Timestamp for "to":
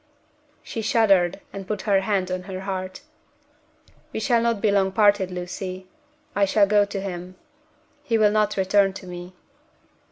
6.85-6.99, 8.93-9.05